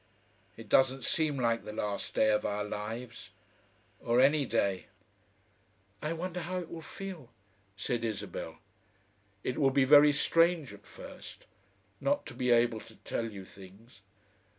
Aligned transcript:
It 0.57 0.67
doesn't 0.67 1.03
seem 1.05 1.37
like 1.37 1.63
the 1.63 1.71
last 1.71 2.15
day 2.15 2.31
of 2.31 2.43
our 2.43 2.63
lives. 2.63 3.29
Or 3.99 4.19
any 4.19 4.47
day." 4.47 4.87
"I 6.01 6.11
wonder 6.11 6.41
how 6.41 6.57
it 6.57 6.71
will 6.71 6.81
feel?" 6.81 7.29
said 7.77 8.03
Isabel. 8.03 8.57
"It 9.43 9.59
will 9.59 9.69
be 9.69 9.85
very 9.85 10.11
strange 10.11 10.73
at 10.73 10.87
first 10.87 11.45
not 11.99 12.25
to 12.25 12.33
be 12.33 12.49
able 12.49 12.79
to 12.79 12.95
tell 12.95 13.29
you 13.29 13.45
things." 13.45 14.01